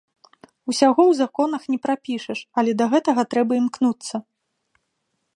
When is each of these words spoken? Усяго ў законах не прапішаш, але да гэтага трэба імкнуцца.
Усяго 0.71 1.01
ў 1.09 1.11
законах 1.21 1.63
не 1.73 1.77
прапішаш, 1.83 2.39
але 2.61 2.71
да 2.79 2.85
гэтага 2.93 3.21
трэба 3.35 3.53
імкнуцца. 3.61 4.15